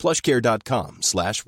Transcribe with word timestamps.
plushcare.com 0.00 0.96
slash. 1.02 1.44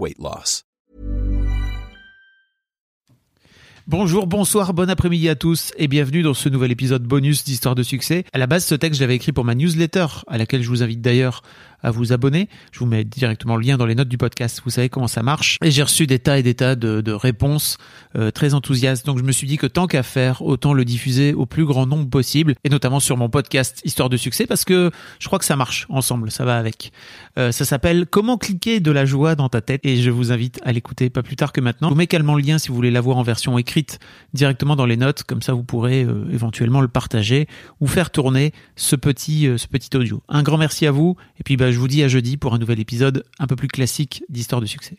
Bonjour, 3.87 4.27
bonsoir, 4.27 4.75
bon 4.75 4.91
après-midi 4.91 5.29
à 5.29 5.35
tous 5.35 5.73
et 5.77 5.89
bienvenue 5.89 6.23
dans 6.23 6.35
ce 6.35 6.49
nouvel 6.51 6.71
épisode 6.71 7.03
bonus 7.03 7.45
d'Histoire 7.45 7.75
de 7.75 7.83
succès. 7.83 8.25
À 8.33 8.39
la 8.39 8.47
base, 8.47 8.65
ce 8.65 8.75
texte, 8.75 8.99
je 8.99 9.05
l'avais 9.05 9.17
écrit 9.17 9.33
pour 9.33 9.45
ma 9.45 9.55
newsletter, 9.55 10.07
à 10.29 10.37
laquelle 10.39 10.63
je 10.63 10.69
vous 10.69 10.83
invite 10.83 11.01
d'ailleurs 11.01 11.43
à 11.83 11.91
vous 11.91 12.13
abonner. 12.13 12.49
Je 12.73 12.79
vous 12.79 12.87
mets 12.87 13.05
directement 13.05 13.57
le 13.57 13.63
lien 13.65 13.77
dans 13.77 13.87
les 13.87 13.95
notes 13.95 14.09
du 14.09 14.19
podcast. 14.19 14.63
Vous 14.65 14.71
savez 14.71 14.89
comment 14.89 15.09
ça 15.09 15.23
marche. 15.23 15.59
Et 15.63 15.71
j'ai 15.71 15.83
reçu 15.83 16.07
des 16.07 16.19
tas 16.19 16.39
et 16.39 16.43
des 16.43 16.55
tas 16.55 16.77
de, 16.77 17.01
de 17.01 17.13
réponses 17.13 17.79
euh, 18.17 18.31
très 18.31 18.55
enthousiastes. 18.55 19.07
Donc 19.07 19.19
je 19.19 19.25
me 19.25 19.33
suis 19.33 19.47
dit 19.47 19.57
que 19.57 19.67
tant 19.67 19.87
qu'à 19.87 20.03
faire, 20.03 20.43
autant 20.43 20.75
le 20.75 20.85
diffuser 20.85 21.35
au 21.35 21.47
plus 21.47 21.65
grand 21.65 21.87
nombre 21.87 22.09
possible, 22.09 22.55
et 22.65 22.69
notamment 22.69 23.01
sur 23.01 23.17
mon 23.17 23.29
podcast 23.29 23.81
Histoire 23.85 24.09
de 24.09 24.17
succès, 24.17 24.47
parce 24.47 24.65
que 24.65 24.91
je 25.19 25.27
crois 25.27 25.39
que 25.39 25.45
ça 25.45 25.57
marche 25.57 25.87
ensemble, 25.89 26.31
ça 26.31 26.45
va 26.45 26.57
avec. 26.57 26.93
Euh, 27.39 27.53
ça 27.53 27.65
s'appelle 27.65 28.07
Comment 28.07 28.39
cliquer 28.39 28.81
de 28.81 28.91
la 28.91 29.05
joie 29.05 29.35
dans 29.35 29.49
ta 29.49 29.61
tête, 29.61 29.81
et 29.85 29.97
je 29.97 30.11
vous 30.11 30.31
invite 30.31 30.61
à 30.65 30.73
l'écouter 30.73 31.11
pas 31.11 31.23
plus 31.23 31.37
tard 31.37 31.53
que 31.53 31.61
maintenant. 31.61 31.89
Je 31.89 31.95
vous 31.95 31.99
mets 31.99 32.05
également 32.05 32.37
le 32.37 32.43
lien 32.43 32.59
si 32.59 32.69
vous 32.69 32.75
voulez 32.75 32.91
l'avoir 32.91 33.17
en 33.17 33.23
version 33.23 33.59
écrite 33.59 33.99
directement 34.35 34.77
dans 34.77 34.87
les 34.87 34.97
notes, 34.97 35.25
comme 35.25 35.43
ça 35.43 35.53
vous 35.53 35.65
pourrez 35.65 36.05
euh, 36.05 36.27
éventuellement 36.33 36.81
le 36.81 36.89
partager 36.89 37.49
ou 37.81 37.87
faire 37.87 38.11
tourner 38.11 38.53
ce 38.77 38.95
petit, 38.95 39.49
ce 39.57 39.67
petit 39.67 39.97
audio. 39.97 40.23
Un 40.29 40.43
grand 40.43 40.59
merci 40.59 40.87
à 40.87 40.93
vous, 40.93 41.17
et 41.41 41.43
puis 41.43 41.57
bah, 41.57 41.72
je 41.73 41.79
vous 41.79 41.89
dis 41.89 42.03
à 42.03 42.09
jeudi 42.09 42.37
pour 42.37 42.55
un 42.55 42.59
nouvel 42.59 42.81
épisode 42.81 43.25
un 43.39 43.47
peu 43.47 43.57
plus 43.57 43.69
classique 43.69 44.25
d'Histoire 44.29 44.61
de 44.61 44.67
succès. 44.67 44.97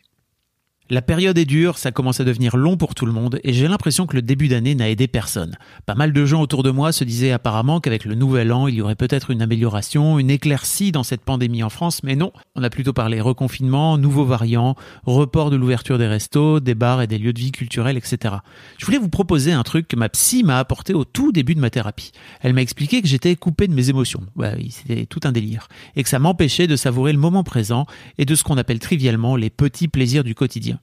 La 0.90 1.00
période 1.00 1.38
est 1.38 1.46
dure, 1.46 1.78
ça 1.78 1.92
commence 1.92 2.20
à 2.20 2.24
devenir 2.24 2.58
long 2.58 2.76
pour 2.76 2.94
tout 2.94 3.06
le 3.06 3.12
monde 3.12 3.40
et 3.42 3.54
j'ai 3.54 3.68
l'impression 3.68 4.06
que 4.06 4.16
le 4.16 4.20
début 4.20 4.48
d'année 4.48 4.74
n'a 4.74 4.90
aidé 4.90 5.08
personne. 5.08 5.56
Pas 5.86 5.94
mal 5.94 6.12
de 6.12 6.26
gens 6.26 6.42
autour 6.42 6.62
de 6.62 6.70
moi 6.70 6.92
se 6.92 7.04
disaient 7.04 7.32
apparemment 7.32 7.80
qu'avec 7.80 8.04
le 8.04 8.14
nouvel 8.14 8.52
an, 8.52 8.68
il 8.68 8.74
y 8.74 8.82
aurait 8.82 8.94
peut-être 8.94 9.30
une 9.30 9.40
amélioration, 9.40 10.18
une 10.18 10.28
éclaircie 10.28 10.92
dans 10.92 11.02
cette 11.02 11.22
pandémie 11.22 11.62
en 11.62 11.70
France, 11.70 12.02
mais 12.02 12.16
non. 12.16 12.32
On 12.54 12.62
a 12.62 12.68
plutôt 12.68 12.92
parlé 12.92 13.22
reconfinement, 13.22 13.96
nouveaux 13.96 14.26
variants, 14.26 14.76
report 15.06 15.48
de 15.48 15.56
l'ouverture 15.56 15.96
des 15.96 16.06
restos, 16.06 16.60
des 16.60 16.74
bars 16.74 17.00
et 17.00 17.06
des 17.06 17.16
lieux 17.16 17.32
de 17.32 17.40
vie 17.40 17.52
culturels, 17.52 17.96
etc. 17.96 18.34
Je 18.76 18.84
voulais 18.84 18.98
vous 18.98 19.08
proposer 19.08 19.52
un 19.52 19.62
truc 19.62 19.88
que 19.88 19.96
ma 19.96 20.10
psy 20.10 20.44
m'a 20.44 20.58
apporté 20.58 20.92
au 20.92 21.06
tout 21.06 21.32
début 21.32 21.54
de 21.54 21.60
ma 21.60 21.70
thérapie. 21.70 22.12
Elle 22.42 22.52
m'a 22.52 22.60
expliqué 22.60 23.00
que 23.00 23.08
j'étais 23.08 23.36
coupé 23.36 23.68
de 23.68 23.74
mes 23.74 23.88
émotions. 23.88 24.20
Bah 24.36 24.52
oui, 24.58 24.70
c'était 24.70 25.06
tout 25.06 25.20
un 25.24 25.32
délire. 25.32 25.68
Et 25.96 26.02
que 26.02 26.10
ça 26.10 26.18
m'empêchait 26.18 26.66
de 26.66 26.76
savourer 26.76 27.14
le 27.14 27.18
moment 27.18 27.42
présent 27.42 27.86
et 28.18 28.26
de 28.26 28.34
ce 28.34 28.44
qu'on 28.44 28.58
appelle 28.58 28.80
trivialement 28.80 29.36
les 29.36 29.48
petits 29.48 29.88
plaisirs 29.88 30.24
du 30.24 30.34
quotidien. 30.34 30.74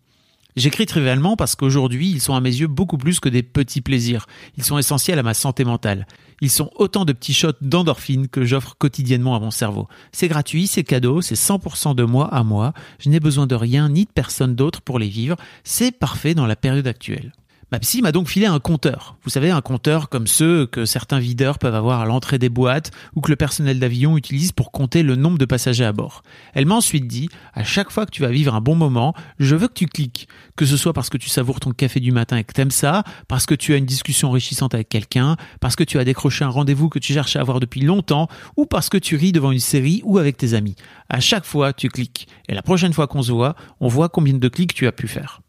J'écris 0.56 0.86
trivialement 0.86 1.38
parce 1.38 1.56
qu'aujourd'hui, 1.56 2.10
ils 2.10 2.22
sont 2.22 2.34
à 2.34 2.42
mes 2.42 2.54
yeux 2.54 2.68
beaucoup 2.68 2.98
plus 2.98 3.20
que 3.20 3.30
des 3.30 3.44
petits 3.44 3.82
plaisirs. 3.82 4.26
Ils 4.58 4.64
sont 4.64 4.78
essentiels 4.78 5.20
à 5.20 5.24
ma 5.24 5.34
santé 5.34 5.64
mentale. 5.64 6.08
Ils 6.42 6.50
sont 6.50 6.72
autant 6.76 7.06
de 7.06 7.14
petits 7.14 7.34
shots 7.34 7.54
d'endorphine 7.62 8.28
que 8.28 8.44
j'offre 8.44 8.76
quotidiennement 8.78 9.36
à 9.36 9.40
mon 9.40 9.52
cerveau. 9.52 9.88
C'est 10.12 10.28
gratuit, 10.28 10.68
c'est 10.68 10.84
cadeau, 10.84 11.22
c'est 11.22 11.36
100% 11.36 11.96
de 11.96 12.04
moi 12.04 12.28
à 12.34 12.44
moi. 12.44 12.74
Je 13.00 13.10
n'ai 13.10 13.20
besoin 13.20 13.48
de 13.48 13.56
rien 13.56 13.90
ni 13.90 14.06
de 14.06 14.12
personne 14.12 14.56
d'autre 14.56 14.82
pour 14.82 15.00
les 15.00 15.08
vivre. 15.08 15.38
C'est 15.64 15.92
parfait 15.92 16.34
dans 16.34 16.48
la 16.48 16.56
période 16.56 16.88
actuelle. 16.88 17.32
Ma 17.72 17.80
psy 17.80 18.02
m'a 18.02 18.12
donc 18.12 18.28
filé 18.28 18.48
un 18.48 18.60
compteur. 18.60 19.16
Vous 19.24 19.30
savez, 19.30 19.50
un 19.50 19.62
compteur 19.62 20.10
comme 20.10 20.28
ceux 20.28 20.66
que 20.66 20.84
certains 20.84 21.20
videurs 21.20 21.58
peuvent 21.58 21.74
avoir 21.74 22.02
à 22.02 22.06
l'entrée 22.06 22.38
des 22.38 22.50
boîtes 22.50 22.92
ou 23.16 23.22
que 23.22 23.32
le 23.32 23.38
personnel 23.38 23.80
d'avion 23.80 24.18
utilise 24.18 24.52
pour 24.52 24.74
compter 24.74 25.04
le 25.04 25.16
nombre 25.16 25.38
de 25.38 25.46
passagers 25.46 25.86
à 25.86 25.94
bord. 25.94 26.22
Elle 26.54 26.66
m'a 26.66 26.76
ensuite 26.76 27.08
dit, 27.08 27.30
à 27.54 27.64
chaque 27.64 27.90
fois 27.90 28.06
que 28.06 28.12
tu 28.12 28.24
vas 28.24 28.28
vivre 28.28 28.54
un 28.54 28.60
bon 28.60 28.76
moment, 28.76 29.14
je 29.40 29.56
veux 29.56 29.70
que 29.70 29.74
tu 29.74 29.86
cliques. 29.86 30.28
Que 30.58 30.66
ce 30.66 30.76
soit 30.76 30.92
parce 30.92 31.10
que 31.10 31.18
tu 31.18 31.30
savoures 31.30 31.62
ton 31.62 31.72
café 31.72 32.02
du 32.02 32.12
matin 32.12 32.36
et 32.36 32.44
que 32.44 32.52
t'aimes 32.52 32.72
ça, 32.72 33.06
parce 33.30 33.46
que 33.46 33.56
tu 33.56 33.74
as 33.74 33.78
une 33.78 33.86
discussion 33.86 34.28
enrichissante 34.28 34.74
avec 34.74 34.90
quelqu'un, 34.90 35.38
parce 35.62 35.78
que 35.78 35.86
tu 35.86 35.98
as 35.98 36.04
décroché 36.04 36.44
un 36.44 36.50
rendez-vous 36.50 36.90
que 36.90 37.00
tu 37.00 37.14
cherches 37.14 37.38
à 37.38 37.40
avoir 37.40 37.62
depuis 37.62 37.80
longtemps, 37.80 38.28
ou 38.58 38.66
parce 38.66 38.90
que 38.90 38.98
tu 38.98 39.16
ris 39.16 39.32
devant 39.32 39.52
une 39.52 39.60
série 39.60 40.02
ou 40.04 40.18
avec 40.18 40.36
tes 40.36 40.56
amis. 40.56 40.76
À 41.08 41.22
chaque 41.22 41.46
fois, 41.46 41.72
tu 41.72 41.88
cliques. 41.88 42.28
Et 42.50 42.54
la 42.54 42.64
prochaine 42.64 42.92
fois 42.92 43.08
qu'on 43.08 43.24
se 43.24 43.32
voit, 43.32 43.56
on 43.80 43.88
voit 43.88 44.10
combien 44.10 44.34
de 44.34 44.48
clics 44.50 44.74
tu 44.74 44.88
as 44.88 44.92
pu 44.92 45.08
faire. 45.08 45.40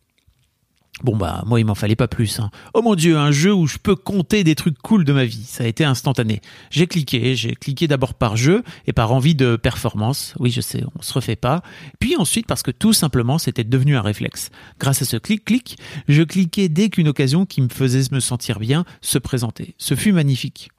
Bon 1.02 1.16
bah 1.16 1.42
moi 1.46 1.58
il 1.58 1.66
m'en 1.66 1.74
fallait 1.74 1.96
pas 1.96 2.08
plus. 2.08 2.38
Hein. 2.38 2.50
Oh 2.74 2.82
mon 2.82 2.94
dieu, 2.94 3.18
un 3.18 3.32
jeu 3.32 3.52
où 3.52 3.66
je 3.66 3.78
peux 3.78 3.96
compter 3.96 4.44
des 4.44 4.54
trucs 4.54 4.78
cool 4.78 5.04
de 5.04 5.12
ma 5.12 5.24
vie. 5.24 5.44
Ça 5.44 5.64
a 5.64 5.66
été 5.66 5.84
instantané. 5.84 6.40
J'ai 6.70 6.86
cliqué, 6.86 7.34
j'ai 7.34 7.54
cliqué 7.56 7.88
d'abord 7.88 8.14
par 8.14 8.36
jeu 8.36 8.62
et 8.86 8.92
par 8.92 9.12
envie 9.12 9.34
de 9.34 9.56
performance. 9.56 10.34
Oui 10.38 10.50
je 10.50 10.60
sais, 10.60 10.84
on 10.96 11.02
se 11.02 11.12
refait 11.12 11.36
pas. 11.36 11.62
Puis 11.98 12.16
ensuite 12.16 12.46
parce 12.46 12.62
que 12.62 12.70
tout 12.70 12.92
simplement 12.92 13.38
c'était 13.38 13.64
devenu 13.64 13.96
un 13.96 14.02
réflexe. 14.02 14.50
Grâce 14.78 15.02
à 15.02 15.04
ce 15.04 15.16
clic-clic, 15.16 15.76
je 16.08 16.22
cliquais 16.22 16.68
dès 16.68 16.88
qu'une 16.88 17.08
occasion 17.08 17.46
qui 17.46 17.62
me 17.62 17.68
faisait 17.68 18.02
me 18.12 18.20
sentir 18.20 18.60
bien 18.60 18.84
se 19.00 19.18
présentait. 19.18 19.74
Ce 19.78 19.94
fut 19.94 20.12
magnifique. 20.12 20.70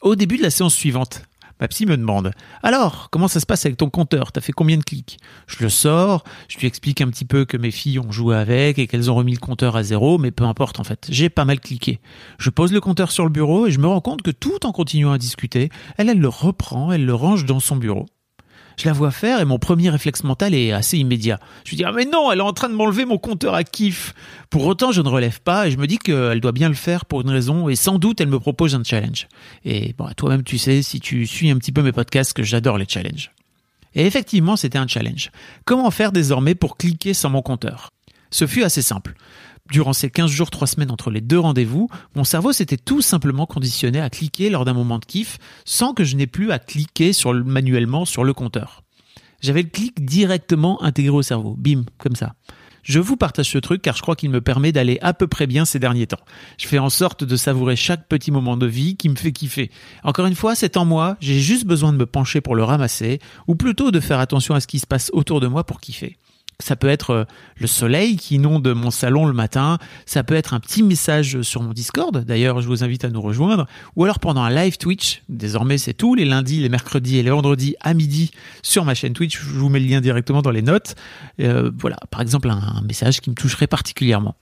Au 0.00 0.14
début 0.14 0.36
de 0.36 0.42
la 0.42 0.50
séance 0.50 0.74
suivante, 0.74 1.22
Ma 1.60 1.68
psy 1.68 1.86
me 1.86 1.96
demande 1.96 2.32
Alors, 2.62 3.08
comment 3.10 3.28
ça 3.28 3.40
se 3.40 3.46
passe 3.46 3.64
avec 3.64 3.78
ton 3.78 3.88
compteur? 3.88 4.30
T'as 4.30 4.42
fait 4.42 4.52
combien 4.52 4.76
de 4.76 4.82
clics? 4.82 5.18
Je 5.46 5.62
le 5.62 5.70
sors, 5.70 6.22
je 6.48 6.58
lui 6.58 6.66
explique 6.66 7.00
un 7.00 7.08
petit 7.08 7.24
peu 7.24 7.44
que 7.46 7.56
mes 7.56 7.70
filles 7.70 7.98
ont 7.98 8.12
joué 8.12 8.36
avec 8.36 8.78
et 8.78 8.86
qu'elles 8.86 9.10
ont 9.10 9.14
remis 9.14 9.32
le 9.32 9.38
compteur 9.38 9.74
à 9.74 9.82
zéro, 9.82 10.18
mais 10.18 10.30
peu 10.30 10.44
importe 10.44 10.80
en 10.80 10.84
fait, 10.84 11.06
j'ai 11.08 11.30
pas 11.30 11.46
mal 11.46 11.60
cliqué. 11.60 12.00
Je 12.38 12.50
pose 12.50 12.72
le 12.72 12.80
compteur 12.80 13.10
sur 13.10 13.24
le 13.24 13.30
bureau 13.30 13.66
et 13.66 13.70
je 13.70 13.80
me 13.80 13.86
rends 13.86 14.02
compte 14.02 14.22
que 14.22 14.30
tout 14.30 14.66
en 14.66 14.72
continuant 14.72 15.12
à 15.12 15.18
discuter, 15.18 15.70
elle, 15.96 16.10
elle 16.10 16.20
le 16.20 16.28
reprend, 16.28 16.92
elle 16.92 17.06
le 17.06 17.14
range 17.14 17.46
dans 17.46 17.60
son 17.60 17.76
bureau. 17.76 18.06
Je 18.76 18.86
la 18.86 18.92
vois 18.92 19.10
faire 19.10 19.40
et 19.40 19.44
mon 19.44 19.58
premier 19.58 19.88
réflexe 19.88 20.22
mental 20.22 20.54
est 20.54 20.72
assez 20.72 20.98
immédiat. 20.98 21.40
Je 21.64 21.70
lui 21.70 21.76
dis 21.78 21.84
ah 21.84 21.92
mais 21.92 22.04
non, 22.04 22.30
elle 22.30 22.38
est 22.38 22.42
en 22.42 22.52
train 22.52 22.68
de 22.68 22.74
m'enlever 22.74 23.06
mon 23.06 23.16
compteur 23.16 23.54
à 23.54 23.64
kiff. 23.64 24.14
Pour 24.50 24.66
autant, 24.66 24.92
je 24.92 25.00
ne 25.00 25.08
relève 25.08 25.40
pas 25.40 25.66
et 25.66 25.70
je 25.70 25.78
me 25.78 25.86
dis 25.86 25.98
qu'elle 25.98 26.40
doit 26.40 26.52
bien 26.52 26.68
le 26.68 26.74
faire 26.74 27.06
pour 27.06 27.22
une 27.22 27.30
raison 27.30 27.68
et 27.68 27.76
sans 27.76 27.98
doute 27.98 28.20
elle 28.20 28.28
me 28.28 28.38
propose 28.38 28.74
un 28.74 28.84
challenge. 28.84 29.28
Et 29.64 29.94
bon, 29.96 30.08
toi-même 30.16 30.42
tu 30.42 30.58
sais 30.58 30.82
si 30.82 31.00
tu 31.00 31.26
suis 31.26 31.50
un 31.50 31.56
petit 31.56 31.72
peu 31.72 31.82
mes 31.82 31.92
podcasts 31.92 32.34
que 32.34 32.42
j'adore 32.42 32.76
les 32.76 32.86
challenges. 32.86 33.30
Et 33.94 34.04
effectivement, 34.04 34.56
c'était 34.56 34.78
un 34.78 34.86
challenge. 34.86 35.30
Comment 35.64 35.90
faire 35.90 36.12
désormais 36.12 36.54
pour 36.54 36.76
cliquer 36.76 37.14
sans 37.14 37.30
mon 37.30 37.40
compteur? 37.40 37.90
Ce 38.30 38.46
fut 38.46 38.62
assez 38.62 38.82
simple. 38.82 39.14
Durant 39.70 39.92
ces 39.92 40.10
15 40.10 40.30
jours, 40.30 40.50
3 40.50 40.66
semaines 40.66 40.90
entre 40.90 41.10
les 41.10 41.20
deux 41.20 41.38
rendez-vous, 41.38 41.88
mon 42.14 42.24
cerveau 42.24 42.52
s'était 42.52 42.76
tout 42.76 43.02
simplement 43.02 43.46
conditionné 43.46 44.00
à 44.00 44.10
cliquer 44.10 44.50
lors 44.50 44.64
d'un 44.64 44.74
moment 44.74 44.98
de 44.98 45.04
kiff 45.04 45.38
sans 45.64 45.92
que 45.92 46.04
je 46.04 46.16
n'ai 46.16 46.26
plus 46.26 46.52
à 46.52 46.58
cliquer 46.58 47.12
sur 47.12 47.32
le, 47.32 47.42
manuellement 47.42 48.04
sur 48.04 48.24
le 48.24 48.32
compteur. 48.32 48.82
J'avais 49.40 49.62
le 49.62 49.68
clic 49.68 50.04
directement 50.04 50.82
intégré 50.82 51.14
au 51.14 51.22
cerveau. 51.22 51.54
Bim, 51.58 51.84
comme 51.98 52.16
ça. 52.16 52.34
Je 52.86 53.00
vous 53.00 53.16
partage 53.16 53.50
ce 53.50 53.58
truc 53.58 53.82
car 53.82 53.96
je 53.96 54.02
crois 54.02 54.14
qu'il 54.14 54.30
me 54.30 54.40
permet 54.40 54.70
d'aller 54.70 54.98
à 55.02 55.12
peu 55.12 55.26
près 55.26 55.48
bien 55.48 55.64
ces 55.64 55.80
derniers 55.80 56.06
temps. 56.06 56.20
Je 56.56 56.68
fais 56.68 56.78
en 56.78 56.88
sorte 56.88 57.24
de 57.24 57.34
savourer 57.34 57.74
chaque 57.74 58.06
petit 58.06 58.30
moment 58.30 58.56
de 58.56 58.66
vie 58.66 58.96
qui 58.96 59.08
me 59.08 59.16
fait 59.16 59.32
kiffer. 59.32 59.72
Encore 60.04 60.26
une 60.26 60.36
fois, 60.36 60.54
c'est 60.54 60.76
en 60.76 60.84
moi, 60.84 61.16
j'ai 61.20 61.40
juste 61.40 61.66
besoin 61.66 61.92
de 61.92 61.98
me 61.98 62.06
pencher 62.06 62.40
pour 62.40 62.54
le 62.54 62.62
ramasser, 62.62 63.18
ou 63.48 63.56
plutôt 63.56 63.90
de 63.90 63.98
faire 63.98 64.20
attention 64.20 64.54
à 64.54 64.60
ce 64.60 64.68
qui 64.68 64.78
se 64.78 64.86
passe 64.86 65.10
autour 65.12 65.40
de 65.40 65.48
moi 65.48 65.64
pour 65.64 65.80
kiffer. 65.80 66.16
Ça 66.58 66.74
peut 66.76 66.88
être 66.88 67.10
euh, 67.10 67.24
le 67.60 67.66
soleil 67.66 68.16
qui 68.16 68.36
inonde 68.36 68.66
mon 68.68 68.90
salon 68.90 69.26
le 69.26 69.32
matin, 69.32 69.78
ça 70.06 70.24
peut 70.24 70.34
être 70.34 70.54
un 70.54 70.60
petit 70.60 70.82
message 70.82 71.42
sur 71.42 71.62
mon 71.62 71.72
Discord, 71.72 72.24
d'ailleurs 72.24 72.60
je 72.60 72.66
vous 72.66 72.82
invite 72.82 73.04
à 73.04 73.10
nous 73.10 73.20
rejoindre, 73.20 73.66
ou 73.94 74.04
alors 74.04 74.18
pendant 74.18 74.42
un 74.42 74.50
live 74.50 74.78
Twitch, 74.78 75.22
désormais 75.28 75.78
c'est 75.78 75.94
tous 75.94 76.14
les 76.14 76.24
lundis, 76.24 76.60
les 76.60 76.68
mercredis 76.68 77.18
et 77.18 77.22
les 77.22 77.30
vendredis 77.30 77.76
à 77.80 77.94
midi 77.94 78.30
sur 78.62 78.84
ma 78.84 78.94
chaîne 78.94 79.12
Twitch, 79.12 79.38
je 79.38 79.58
vous 79.58 79.68
mets 79.68 79.80
le 79.80 79.86
lien 79.86 80.00
directement 80.00 80.42
dans 80.42 80.50
les 80.50 80.62
notes. 80.62 80.94
Euh, 81.40 81.70
voilà, 81.78 81.96
par 82.10 82.20
exemple 82.20 82.48
un 82.50 82.82
message 82.82 83.20
qui 83.20 83.30
me 83.30 83.34
toucherait 83.34 83.66
particulièrement. 83.66 84.34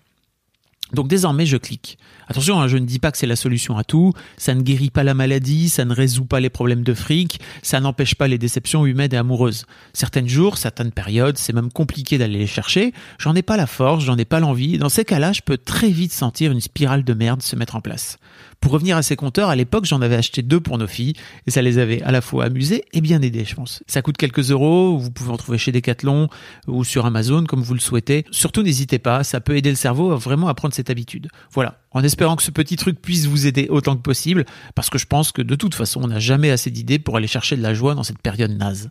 Donc 0.95 1.09
désormais, 1.09 1.47
je 1.47 1.57
clique. 1.57 1.99
Attention, 2.29 2.61
hein, 2.61 2.69
je 2.69 2.79
ne 2.79 2.87
dis 2.87 2.99
pas 2.99 3.13
que 3.13 3.19
c'est 3.19 3.27
la 3.27 3.37
solution 3.37 3.77
à 3.77 3.85
tout, 3.85 4.13
ça 4.39 4.55
ne 4.55 4.63
guérit 4.63 4.91
pas 4.91 5.03
la 5.03 5.15
maladie, 5.15 5.69
ça 5.69 5.85
ne 5.85 5.93
résout 5.93 6.25
pas 6.25 6.41
les 6.41 6.49
problèmes 6.49 6.83
de 6.83 6.95
fric, 6.95 7.41
ça 7.63 7.81
n'empêche 7.81 8.15
pas 8.15 8.29
les 8.29 8.39
déceptions 8.39 8.87
humaines 8.87 9.13
et 9.13 9.17
amoureuses. 9.17 9.67
Certains 9.93 10.27
jours, 10.27 10.57
certaines 10.57 10.93
périodes, 10.93 11.37
c'est 11.37 11.53
même 11.53 11.71
compliqué 11.71 12.17
d'aller 12.17 12.39
les 12.39 12.47
chercher, 12.47 12.95
j'en 13.19 13.35
ai 13.35 13.43
pas 13.43 13.57
la 13.57 13.67
force, 13.67 14.05
j'en 14.05 14.17
ai 14.17 14.25
pas 14.25 14.41
l'envie, 14.41 14.79
dans 14.79 14.89
ces 14.89 15.05
cas-là, 15.05 15.33
je 15.33 15.43
peux 15.43 15.59
très 15.59 15.91
vite 15.91 16.13
sentir 16.13 16.51
une 16.51 16.61
spirale 16.61 17.05
de 17.05 17.13
merde 17.13 17.43
se 17.43 17.57
mettre 17.57 17.77
en 17.77 17.81
place. 17.81 18.19
Pour 18.61 18.73
revenir 18.73 18.97
à 18.97 19.03
ces 19.03 19.15
compteurs, 19.15 19.51
à 19.51 19.57
l'époque, 19.57 19.85
j'en 19.85 20.01
avais 20.01 20.17
acheté 20.17 20.41
deux 20.41 20.59
pour 20.59 20.79
nos 20.79 20.87
filles 20.87 21.13
et 21.47 21.51
ça 21.51 21.61
les 21.61 21.77
avait 21.77 22.01
à 22.01 22.11
la 22.11 22.23
fois 22.23 22.45
amusées 22.47 22.85
et 22.95 23.03
bien 23.03 23.21
aidées, 23.21 23.45
je 23.45 23.55
pense. 23.55 23.83
Ça 23.87 24.01
coûte 24.01 24.17
quelques 24.17 24.51
euros, 24.51 24.97
vous 24.97 25.11
pouvez 25.11 25.31
en 25.31 25.37
trouver 25.37 25.59
chez 25.59 25.71
Decathlon 25.71 26.29
ou 26.67 26.83
sur 26.83 27.05
Amazon 27.05 27.45
comme 27.45 27.61
vous 27.61 27.75
le 27.75 27.81
souhaitez. 27.81 28.25
Surtout, 28.31 28.63
n'hésitez 28.63 28.99
pas, 28.99 29.23
ça 29.23 29.43
peut 29.43 29.59
aider 29.59 29.69
le 29.69 29.77
cerveau 29.77 30.17
vraiment 30.17 30.49
à 30.49 30.55
prendre 30.55 30.73
habitude. 30.91 31.29
Voilà. 31.53 31.81
En 31.91 32.03
espérant 32.03 32.37
que 32.37 32.43
ce 32.43 32.51
petit 32.51 32.77
truc 32.77 33.01
puisse 33.01 33.27
vous 33.27 33.47
aider 33.47 33.69
autant 33.71 33.97
que 33.97 34.03
possible, 34.03 34.45
parce 34.75 34.91
que 34.91 34.99
je 34.99 35.07
pense 35.07 35.33
que 35.33 35.43
de 35.43 35.55
toute 35.55 35.75
façon, 35.75 36.03
on 36.03 36.09
n'a 36.09 36.19
jamais 36.19 36.51
assez 36.51 36.71
d'idées 36.71 36.99
pour 36.99 37.17
aller 37.17 37.27
chercher 37.27 37.57
de 37.57 37.63
la 37.63 37.75
joie 37.75 37.95
dans 37.95 38.03
cette 38.03 38.21
période 38.21 38.51
naze. 38.51 38.91